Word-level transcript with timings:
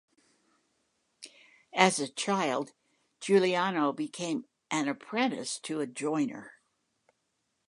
As 1.75 1.99
a 1.99 2.07
child, 2.07 2.73
Giuliano 3.19 3.93
became 3.93 4.45
an 4.71 4.87
apprentice 4.87 5.59
to 5.59 5.79
a 5.79 5.85
joiner. 5.85 6.53